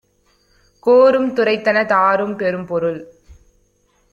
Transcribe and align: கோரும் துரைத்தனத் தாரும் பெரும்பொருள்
கோரும் 0.85 1.35
துரைத்தனத் 1.35 1.87
தாரும் 1.87 2.35
பெரும்பொருள் 2.35 2.99